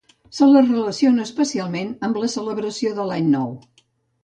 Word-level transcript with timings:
Se 0.35 0.45
la 0.53 0.63
relaciona 0.69 1.25
especialment 1.29 1.93
amb 2.09 2.19
la 2.23 2.33
celebració 2.39 2.97
de 3.03 3.09
l'Any 3.13 3.31
Nou. 3.39 3.57